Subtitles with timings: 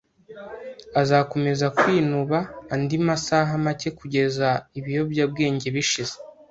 [1.01, 2.37] Azakomeza kwinuba
[2.73, 6.15] andi masaha make kugeza ibiyobyabwenge bishize.